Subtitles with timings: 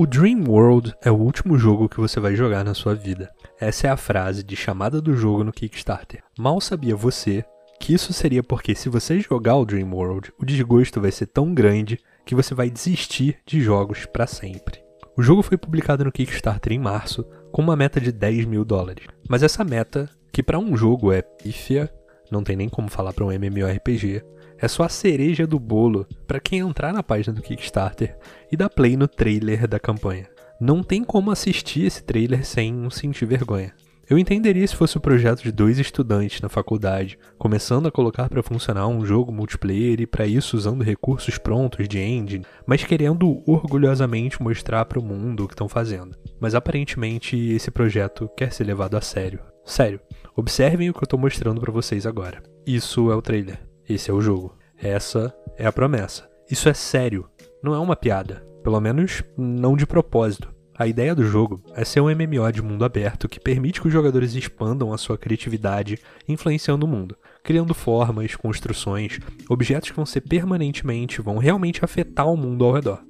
[0.00, 3.30] O Dream World é o último jogo que você vai jogar na sua vida.
[3.60, 6.22] Essa é a frase de chamada do jogo no Kickstarter.
[6.38, 7.44] Mal sabia você
[7.78, 11.52] que isso seria porque se você jogar o Dream World, o desgosto vai ser tão
[11.52, 14.82] grande que você vai desistir de jogos para sempre.
[15.18, 17.22] O jogo foi publicado no Kickstarter em março
[17.52, 19.04] com uma meta de 10 mil dólares.
[19.28, 21.92] Mas essa meta, que para um jogo é pífia,
[22.30, 24.22] não tem nem como falar para um MMORPG,
[24.60, 28.16] é só a cereja do bolo para quem entrar na página do Kickstarter
[28.52, 30.28] e dar play no trailer da campanha.
[30.60, 33.72] Não tem como assistir esse trailer sem sentir vergonha.
[34.10, 38.42] Eu entenderia se fosse o projeto de dois estudantes na faculdade, começando a colocar para
[38.42, 44.42] funcionar um jogo multiplayer e para isso usando recursos prontos de engine, mas querendo orgulhosamente
[44.42, 46.18] mostrar para o mundo o que estão fazendo.
[46.40, 49.38] Mas aparentemente esse projeto quer ser levado a sério.
[49.64, 50.00] Sério,
[50.34, 52.42] observem o que eu estou mostrando para vocês agora.
[52.66, 53.69] Isso é o trailer.
[53.90, 54.56] Esse é o jogo.
[54.78, 56.30] Essa é a promessa.
[56.48, 57.28] Isso é sério,
[57.60, 58.46] não é uma piada.
[58.62, 60.54] Pelo menos não de propósito.
[60.78, 63.92] A ideia do jogo é ser um MMO de mundo aberto que permite que os
[63.92, 70.20] jogadores expandam a sua criatividade, influenciando o mundo, criando formas, construções, objetos que vão ser
[70.20, 73.02] permanentemente, vão realmente afetar o mundo ao redor.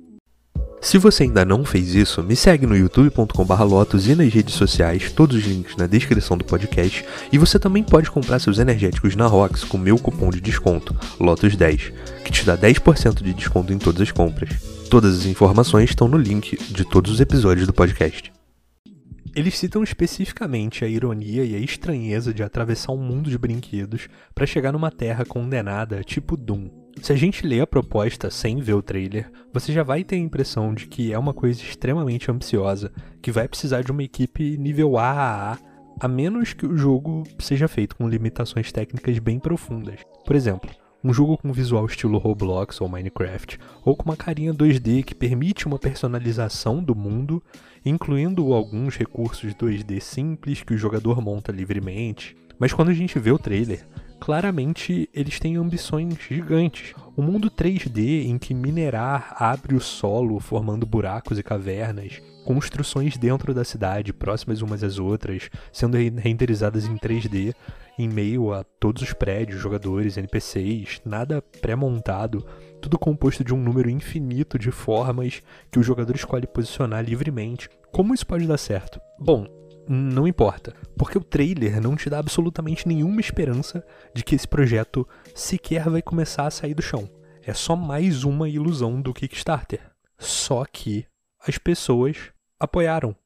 [0.80, 5.12] Se você ainda não fez isso, me segue no youtube.com.br lotus e nas redes sociais,
[5.12, 9.26] todos os links na descrição do podcast, e você também pode comprar seus energéticos na
[9.26, 11.92] Rox com meu cupom de desconto, LOTUS10,
[12.24, 14.50] que te dá 10% de desconto em todas as compras.
[14.88, 18.32] Todas as informações estão no link de todos os episódios do podcast.
[19.36, 24.46] Eles citam especificamente a ironia e a estranheza de atravessar um mundo de brinquedos para
[24.46, 26.79] chegar numa terra condenada, tipo Doom.
[27.02, 30.18] Se a gente lê a proposta sem ver o trailer, você já vai ter a
[30.18, 34.98] impressão de que é uma coisa extremamente ambiciosa, que vai precisar de uma equipe nível
[34.98, 35.58] AAA,
[35.98, 40.00] a menos que o jogo seja feito com limitações técnicas bem profundas.
[40.26, 40.70] Por exemplo,
[41.02, 45.66] um jogo com visual estilo Roblox ou Minecraft, ou com uma carinha 2D que permite
[45.66, 47.42] uma personalização do mundo,
[47.84, 52.36] incluindo alguns recursos 2D simples que o jogador monta livremente.
[52.58, 53.86] Mas quando a gente vê o trailer,
[54.20, 56.94] claramente eles têm ambições gigantes.
[57.16, 63.54] O mundo 3D em que minerar abre o solo formando buracos e cavernas, construções dentro
[63.54, 67.54] da cidade, próximas umas às outras, sendo renderizadas em 3D,
[67.98, 72.46] em meio a todos os prédios, jogadores, NPCs, nada pré-montado,
[72.80, 77.68] tudo composto de um número infinito de formas que o jogador escolhe posicionar livremente.
[77.90, 79.00] Como isso pode dar certo?
[79.18, 79.46] Bom,
[79.88, 85.06] não importa, porque o trailer não te dá absolutamente nenhuma esperança de que esse projeto
[85.34, 87.08] sequer vai começar a sair do chão.
[87.44, 89.80] É só mais uma ilusão do Kickstarter.
[90.18, 91.06] Só que
[91.46, 92.16] as pessoas
[92.58, 93.16] apoiaram.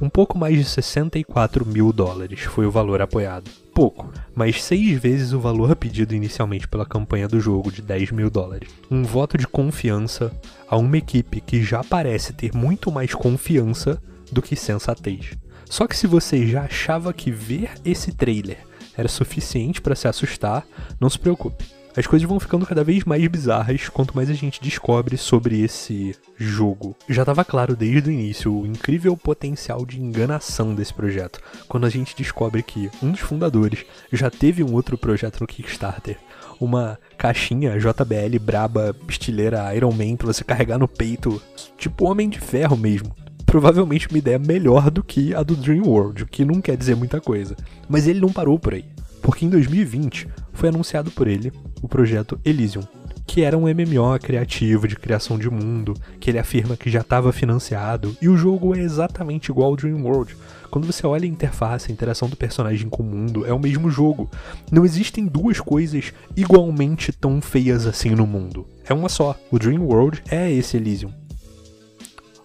[0.00, 3.50] Um pouco mais de 64 mil dólares foi o valor apoiado.
[3.74, 8.30] Pouco, mas seis vezes o valor pedido inicialmente pela campanha do jogo de 10 mil
[8.30, 8.68] dólares.
[8.88, 10.30] Um voto de confiança
[10.68, 14.00] a uma equipe que já parece ter muito mais confiança
[14.30, 15.32] do que sensatez.
[15.64, 18.58] Só que se você já achava que ver esse trailer
[18.96, 20.66] era suficiente para se assustar,
[21.00, 24.62] não se preocupe as coisas vão ficando cada vez mais bizarras quanto mais a gente
[24.62, 26.96] descobre sobre esse jogo.
[27.08, 31.90] Já estava claro desde o início o incrível potencial de enganação desse projeto, quando a
[31.90, 36.18] gente descobre que um dos fundadores já teve um outro projeto no Kickstarter,
[36.60, 41.42] uma caixinha JBL braba, estileira Iron Man pra você carregar no peito,
[41.76, 43.12] tipo Homem de Ferro mesmo
[43.48, 46.94] provavelmente uma ideia melhor do que a do Dream World, o que não quer dizer
[46.94, 47.56] muita coisa.
[47.88, 48.84] Mas ele não parou por aí,
[49.22, 51.50] porque em 2020 foi anunciado por ele
[51.80, 52.82] o projeto Elysium,
[53.26, 57.32] que era um MMO criativo de criação de mundo, que ele afirma que já estava
[57.32, 60.36] financiado, e o jogo é exatamente igual ao Dream World.
[60.70, 63.88] Quando você olha a interface, a interação do personagem com o mundo, é o mesmo
[63.88, 64.30] jogo.
[64.70, 68.66] Não existem duas coisas igualmente tão feias assim no mundo.
[68.86, 69.34] É uma só.
[69.50, 71.27] O Dream World é esse Elysium.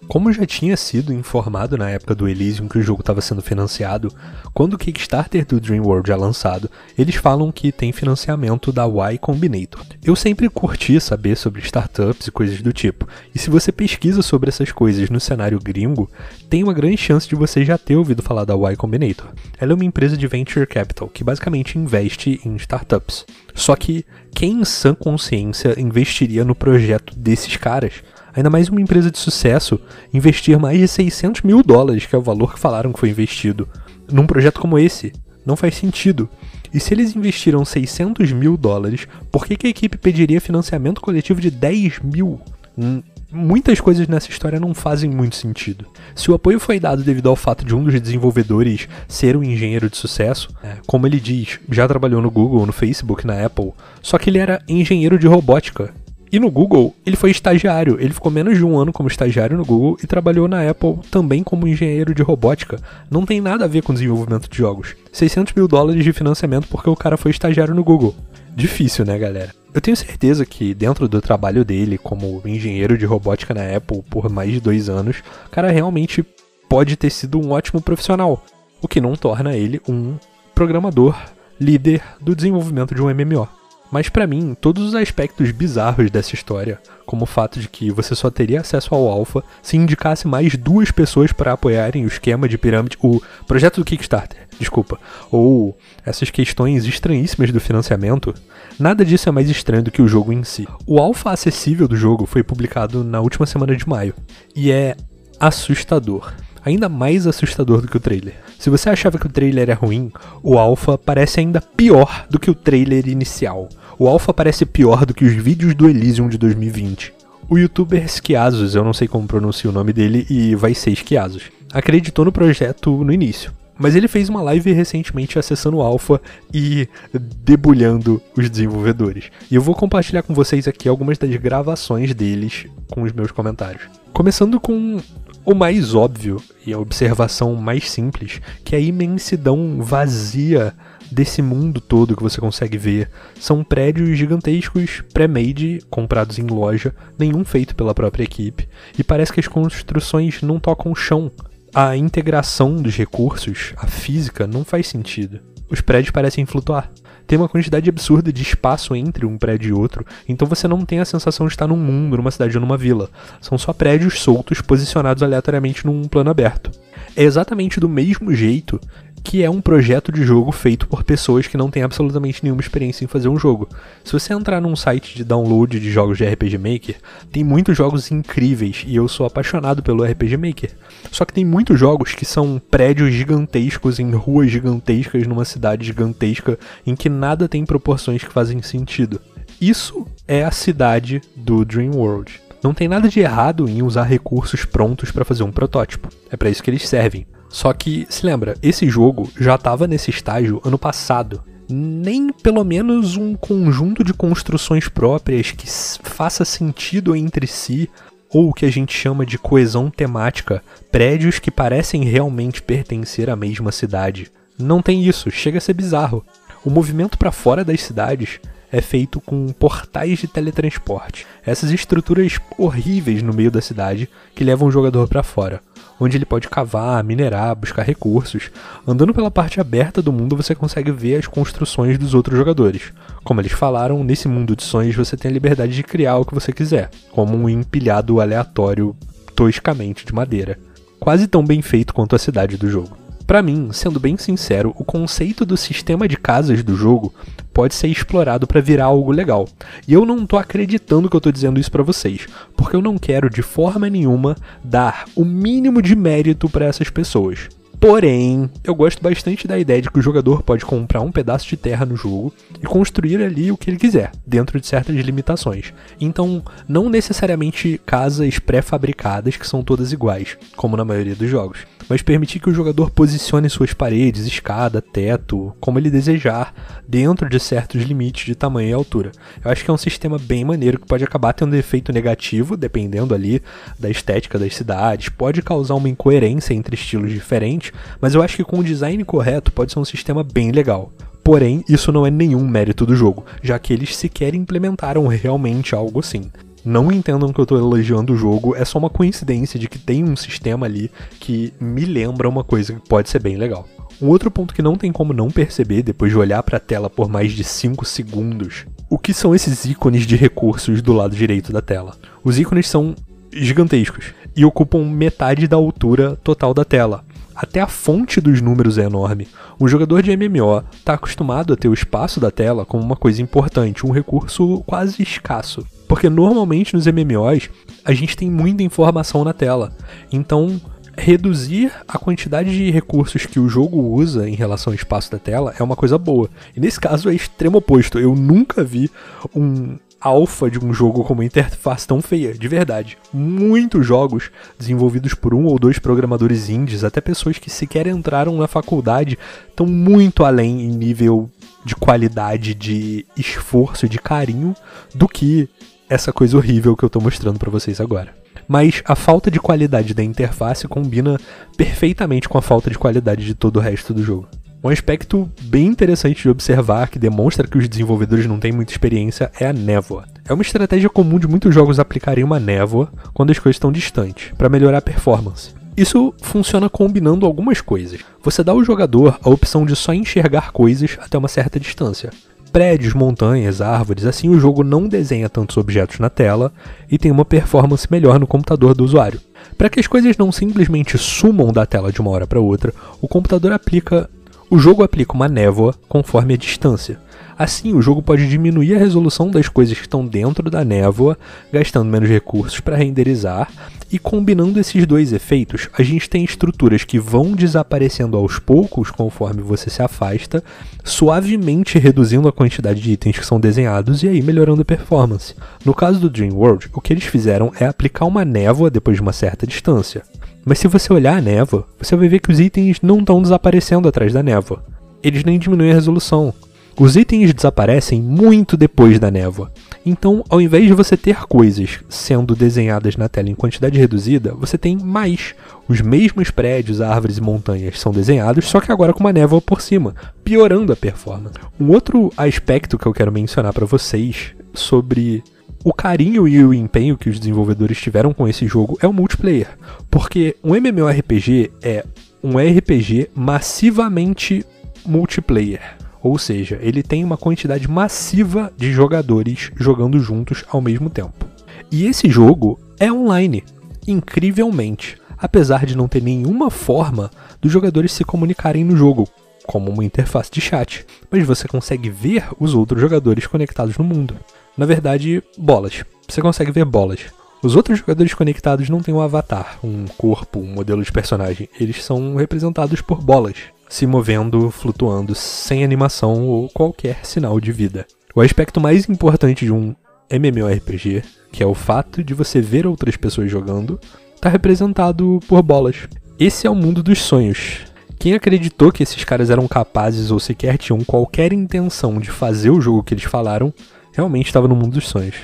[0.08, 4.12] Como já tinha sido informado na época do Elysium que o jogo estava sendo financiado,
[4.52, 9.18] quando o Kickstarter do Dream World é lançado, eles falam que tem financiamento da Y
[9.18, 9.80] Combinator.
[10.04, 14.50] Eu sempre curti saber sobre startups e coisas do tipo, e se você pesquisa sobre
[14.50, 16.10] essas coisas no cenário gringo,
[16.48, 19.28] tem uma grande chance de você já ter ouvido falar da Y Combinator.
[19.58, 23.24] Ela é uma empresa de venture capital que basicamente investe em startups.
[23.54, 28.02] Só que quem em sã consciência investiria no projeto desses caras?
[28.34, 29.80] Ainda mais uma empresa de sucesso,
[30.12, 33.68] investir mais de 600 mil dólares, que é o valor que falaram que foi investido,
[34.10, 35.12] num projeto como esse.
[35.46, 36.28] Não faz sentido.
[36.72, 41.40] E se eles investiram 600 mil dólares, por que, que a equipe pediria financiamento coletivo
[41.40, 42.40] de 10 mil?
[42.76, 45.86] Hum, muitas coisas nessa história não fazem muito sentido.
[46.14, 49.90] Se o apoio foi dado devido ao fato de um dos desenvolvedores ser um engenheiro
[49.90, 53.72] de sucesso, é, como ele diz, já trabalhou no Google, no Facebook, na Apple,
[54.02, 55.92] só que ele era engenheiro de robótica
[56.32, 57.96] E no Google, ele foi estagiário.
[58.00, 61.42] Ele ficou menos de um ano como estagiário no Google e trabalhou na Apple também
[61.42, 62.78] como engenheiro de robótica.
[63.10, 64.96] Não tem nada a ver com desenvolvimento de jogos.
[65.12, 68.14] 600 mil dólares de financiamento porque o cara foi estagiário no Google.
[68.56, 69.54] Difícil, né, galera?
[69.72, 74.30] Eu tenho certeza que dentro do trabalho dele como engenheiro de robótica na Apple por
[74.30, 76.24] mais de dois anos, o cara realmente
[76.68, 78.44] pode ter sido um ótimo profissional,
[78.80, 80.14] o que não torna ele um
[80.54, 81.16] programador
[81.60, 83.48] líder do desenvolvimento de um MMO.
[83.94, 88.12] Mas para mim, todos os aspectos bizarros dessa história, como o fato de que você
[88.16, 92.58] só teria acesso ao alpha se indicasse mais duas pessoas para apoiarem o esquema de
[92.58, 94.98] pirâmide, o projeto do Kickstarter, desculpa,
[95.30, 98.34] ou essas questões estranhíssimas do financiamento,
[98.80, 100.66] nada disso é mais estranho do que o jogo em si.
[100.84, 104.12] O alpha acessível do jogo foi publicado na última semana de maio
[104.56, 104.96] e é
[105.38, 108.34] assustador ainda mais assustador do que o trailer.
[108.58, 110.10] Se você achava que o trailer é ruim,
[110.42, 113.68] o alpha parece ainda pior do que o trailer inicial.
[113.98, 117.12] O alpha parece pior do que os vídeos do Elysium de 2020.
[117.48, 121.50] O youtuber Skiazus, eu não sei como pronuncia o nome dele e vai ser Skiazus,
[121.72, 123.52] acreditou no projeto no início.
[123.76, 126.20] Mas ele fez uma live recentemente acessando o Alpha
[126.52, 129.30] e debulhando os desenvolvedores.
[129.50, 133.82] E eu vou compartilhar com vocês aqui algumas das gravações deles com os meus comentários.
[134.12, 135.00] Começando com
[135.44, 140.74] o mais óbvio e a observação mais simples, que é a imensidão vazia
[141.10, 143.10] desse mundo todo que você consegue ver.
[143.38, 148.68] São prédios gigantescos pré-made, comprados em loja, nenhum feito pela própria equipe,
[148.98, 151.30] e parece que as construções não tocam o chão.
[151.74, 155.40] A integração dos recursos, a física, não faz sentido.
[155.68, 156.90] Os prédios parecem flutuar
[157.26, 161.00] tem uma quantidade absurda de espaço entre um prédio e outro, então você não tem
[161.00, 163.10] a sensação de estar num mundo, numa cidade ou numa vila.
[163.40, 166.70] São só prédios soltos posicionados aleatoriamente num plano aberto.
[167.16, 168.80] É exatamente do mesmo jeito
[169.24, 173.04] que é um projeto de jogo feito por pessoas que não têm absolutamente nenhuma experiência
[173.04, 173.66] em fazer um jogo.
[174.04, 176.96] Se você entrar num site de download de jogos de RPG Maker,
[177.32, 180.70] tem muitos jogos incríveis e eu sou apaixonado pelo RPG Maker.
[181.10, 186.58] Só que tem muitos jogos que são prédios gigantescos em ruas gigantescas numa cidade gigantesca
[186.86, 189.20] em que nada tem proporções que fazem sentido.
[189.58, 192.40] Isso é a cidade do Dream World.
[192.62, 196.08] Não tem nada de errado em usar recursos prontos para fazer um protótipo.
[196.30, 197.26] É para isso que eles servem.
[197.54, 201.40] Só que, se lembra, esse jogo já estava nesse estágio ano passado.
[201.68, 205.70] Nem pelo menos um conjunto de construções próprias que
[206.02, 207.88] faça sentido entre si,
[208.28, 213.36] ou o que a gente chama de coesão temática, prédios que parecem realmente pertencer à
[213.36, 214.32] mesma cidade.
[214.58, 216.26] Não tem isso, chega a ser bizarro.
[216.64, 218.40] O movimento para fora das cidades
[218.72, 221.24] é feito com portais de teletransporte.
[221.46, 225.62] Essas estruturas horríveis no meio da cidade que levam o jogador para fora
[225.98, 228.50] onde ele pode cavar, minerar, buscar recursos.
[228.86, 232.92] Andando pela parte aberta do mundo, você consegue ver as construções dos outros jogadores.
[233.22, 236.34] Como eles falaram, nesse mundo de sonhos você tem a liberdade de criar o que
[236.34, 238.94] você quiser, como um empilhado aleatório
[239.34, 240.58] toscamente de madeira.
[241.00, 242.96] Quase tão bem feito quanto a cidade do jogo.
[243.26, 247.14] Para mim, sendo bem sincero, o conceito do sistema de casas do jogo
[247.54, 249.48] pode ser explorado para virar algo legal.
[249.86, 252.98] E eu não tô acreditando que eu tô dizendo isso para vocês, porque eu não
[252.98, 257.48] quero de forma nenhuma dar o mínimo de mérito para essas pessoas.
[257.80, 261.56] Porém, eu gosto bastante da ideia de que o jogador pode comprar um pedaço de
[261.56, 265.72] terra no jogo e construir ali o que ele quiser, dentro de certas limitações.
[266.00, 272.02] Então, não necessariamente casas pré-fabricadas que são todas iguais, como na maioria dos jogos mas
[272.02, 276.54] permitir que o jogador posicione suas paredes, escada, teto, como ele desejar,
[276.86, 279.12] dentro de certos limites de tamanho e altura.
[279.44, 283.14] Eu acho que é um sistema bem maneiro que pode acabar tendo efeito negativo, dependendo
[283.14, 283.42] ali
[283.78, 288.44] da estética das cidades, pode causar uma incoerência entre estilos diferentes, mas eu acho que
[288.44, 290.92] com o design correto pode ser um sistema bem legal.
[291.22, 296.00] Porém, isso não é nenhum mérito do jogo, já que eles sequer implementaram realmente algo
[296.00, 296.30] assim.
[296.64, 300.02] Não entendam que eu tô elogiando o jogo, é só uma coincidência de que tem
[300.02, 300.90] um sistema ali
[301.20, 303.68] que me lembra uma coisa que pode ser bem legal.
[304.00, 306.88] Um outro ponto que não tem como não perceber depois de olhar para a tela
[306.88, 311.52] por mais de 5 segundos, o que são esses ícones de recursos do lado direito
[311.52, 311.96] da tela?
[312.22, 312.94] Os ícones são
[313.32, 317.04] gigantescos e ocupam metade da altura total da tela.
[317.34, 319.28] Até a fonte dos números é enorme.
[319.60, 323.20] Um jogador de MMO está acostumado a ter o espaço da tela como uma coisa
[323.20, 325.66] importante, um recurso quase escasso.
[325.88, 327.50] Porque normalmente nos MMOs
[327.84, 329.72] a gente tem muita informação na tela.
[330.12, 330.60] Então,
[330.96, 335.54] reduzir a quantidade de recursos que o jogo usa em relação ao espaço da tela
[335.58, 336.30] é uma coisa boa.
[336.56, 337.98] E nesse caso é extremo oposto.
[337.98, 338.90] Eu nunca vi
[339.34, 342.98] um alfa de um jogo com uma interface tão feia, de verdade.
[343.12, 348.46] Muitos jogos desenvolvidos por um ou dois programadores indies, até pessoas que sequer entraram na
[348.46, 349.18] faculdade,
[349.48, 351.30] estão muito além em nível
[351.64, 354.54] de qualidade, de esforço, de carinho
[354.94, 355.48] do que
[355.88, 358.14] essa coisa horrível que eu tô mostrando para vocês agora.
[358.46, 361.18] Mas a falta de qualidade da interface combina
[361.56, 364.28] perfeitamente com a falta de qualidade de todo o resto do jogo.
[364.64, 369.30] Um aspecto bem interessante de observar que demonstra que os desenvolvedores não têm muita experiência
[369.38, 370.06] é a névoa.
[370.26, 374.32] É uma estratégia comum de muitos jogos aplicarem uma névoa quando as coisas estão distantes,
[374.38, 375.50] para melhorar a performance.
[375.76, 378.00] Isso funciona combinando algumas coisas.
[378.22, 382.08] Você dá ao jogador a opção de só enxergar coisas até uma certa distância.
[382.50, 386.50] Prédios, montanhas, árvores, assim o jogo não desenha tantos objetos na tela
[386.90, 389.20] e tem uma performance melhor no computador do usuário.
[389.58, 393.06] Para que as coisas não simplesmente sumam da tela de uma hora para outra, o
[393.06, 394.08] computador aplica
[394.54, 397.00] o jogo aplica uma névoa conforme a distância.
[397.36, 401.18] Assim, o jogo pode diminuir a resolução das coisas que estão dentro da névoa,
[401.52, 403.50] gastando menos recursos para renderizar,
[403.90, 409.42] e combinando esses dois efeitos, a gente tem estruturas que vão desaparecendo aos poucos conforme
[409.42, 410.40] você se afasta,
[410.84, 415.34] suavemente reduzindo a quantidade de itens que são desenhados e aí melhorando a performance.
[415.64, 419.02] No caso do Dream World, o que eles fizeram é aplicar uma névoa depois de
[419.02, 420.04] uma certa distância.
[420.44, 423.88] Mas se você olhar a névoa, você vai ver que os itens não estão desaparecendo
[423.88, 424.64] atrás da névoa.
[425.02, 426.32] Eles nem diminuem a resolução.
[426.76, 429.52] Os itens desaparecem muito depois da névoa.
[429.86, 434.58] Então, ao invés de você ter coisas sendo desenhadas na tela em quantidade reduzida, você
[434.58, 435.34] tem mais.
[435.68, 439.60] Os mesmos prédios, árvores e montanhas são desenhados, só que agora com uma névoa por
[439.60, 441.36] cima, piorando a performance.
[441.60, 445.22] Um outro aspecto que eu quero mencionar para vocês sobre
[445.64, 449.48] o carinho e o empenho que os desenvolvedores tiveram com esse jogo é o multiplayer.
[449.90, 451.82] Porque um MMORPG é
[452.22, 454.44] um RPG massivamente
[454.84, 455.78] multiplayer.
[456.02, 461.26] Ou seja, ele tem uma quantidade massiva de jogadores jogando juntos ao mesmo tempo.
[461.72, 463.42] E esse jogo é online,
[463.88, 469.08] incrivelmente, apesar de não ter nenhuma forma dos jogadores se comunicarem no jogo,
[469.46, 474.14] como uma interface de chat, mas você consegue ver os outros jogadores conectados no mundo
[474.56, 475.84] na verdade, bolas.
[476.08, 477.00] Você consegue ver bolas.
[477.42, 481.48] Os outros jogadores conectados não têm um avatar, um corpo, um modelo de personagem.
[481.60, 483.36] Eles são representados por bolas,
[483.68, 487.86] se movendo, flutuando, sem animação ou qualquer sinal de vida.
[488.14, 489.74] O aspecto mais importante de um
[490.08, 493.78] MMORPG, que é o fato de você ver outras pessoas jogando,
[494.14, 495.88] está representado por bolas.
[496.18, 497.58] Esse é o mundo dos sonhos.
[497.98, 502.60] Quem acreditou que esses caras eram capazes ou sequer tinham qualquer intenção de fazer o
[502.60, 503.52] jogo que eles falaram,
[503.94, 505.16] realmente estava no mundo dos sonhos.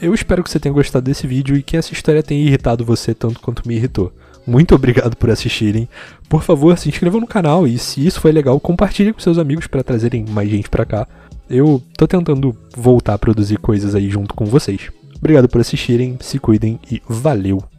[0.00, 3.14] Eu espero que você tenha gostado desse vídeo e que essa história tenha irritado você
[3.14, 4.12] tanto quanto me irritou.
[4.46, 5.88] Muito obrigado por assistirem.
[6.28, 9.66] Por favor, se inscrevam no canal e se isso foi legal, compartilhe com seus amigos
[9.66, 11.08] para trazerem mais gente para cá.
[11.48, 14.90] Eu tô tentando voltar a produzir coisas aí junto com vocês.
[15.16, 17.75] Obrigado por assistirem, se cuidem e valeu!